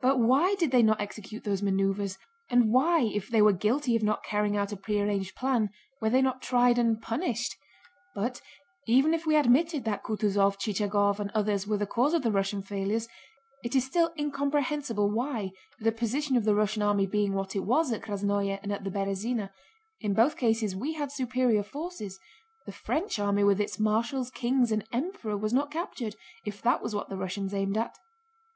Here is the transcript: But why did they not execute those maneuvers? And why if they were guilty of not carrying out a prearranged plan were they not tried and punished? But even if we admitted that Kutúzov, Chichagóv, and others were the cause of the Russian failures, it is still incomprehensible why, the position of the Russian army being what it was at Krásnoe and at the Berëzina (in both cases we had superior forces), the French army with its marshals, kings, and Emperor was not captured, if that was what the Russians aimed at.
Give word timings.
But 0.00 0.18
why 0.18 0.56
did 0.58 0.72
they 0.72 0.82
not 0.82 1.00
execute 1.00 1.44
those 1.44 1.62
maneuvers? 1.62 2.18
And 2.50 2.72
why 2.72 3.02
if 3.02 3.28
they 3.28 3.40
were 3.40 3.52
guilty 3.52 3.94
of 3.94 4.02
not 4.02 4.24
carrying 4.24 4.56
out 4.56 4.72
a 4.72 4.76
prearranged 4.76 5.36
plan 5.36 5.70
were 6.00 6.10
they 6.10 6.20
not 6.20 6.42
tried 6.42 6.80
and 6.80 7.00
punished? 7.00 7.54
But 8.12 8.40
even 8.88 9.14
if 9.14 9.24
we 9.24 9.36
admitted 9.36 9.84
that 9.84 10.02
Kutúzov, 10.02 10.58
Chichagóv, 10.58 11.20
and 11.20 11.30
others 11.30 11.64
were 11.64 11.76
the 11.76 11.86
cause 11.86 12.12
of 12.12 12.22
the 12.22 12.32
Russian 12.32 12.60
failures, 12.60 13.06
it 13.62 13.76
is 13.76 13.84
still 13.84 14.12
incomprehensible 14.18 15.08
why, 15.08 15.52
the 15.78 15.92
position 15.92 16.34
of 16.36 16.42
the 16.42 16.56
Russian 16.56 16.82
army 16.82 17.06
being 17.06 17.32
what 17.32 17.54
it 17.54 17.62
was 17.64 17.92
at 17.92 18.02
Krásnoe 18.02 18.58
and 18.64 18.72
at 18.72 18.82
the 18.82 18.90
Berëzina 18.90 19.50
(in 20.00 20.12
both 20.12 20.36
cases 20.36 20.74
we 20.74 20.94
had 20.94 21.12
superior 21.12 21.62
forces), 21.62 22.18
the 22.66 22.72
French 22.72 23.20
army 23.20 23.44
with 23.44 23.60
its 23.60 23.78
marshals, 23.78 24.28
kings, 24.32 24.72
and 24.72 24.84
Emperor 24.90 25.36
was 25.36 25.52
not 25.52 25.70
captured, 25.70 26.16
if 26.44 26.60
that 26.62 26.82
was 26.82 26.96
what 26.96 27.08
the 27.08 27.16
Russians 27.16 27.54
aimed 27.54 27.78
at. 27.78 27.96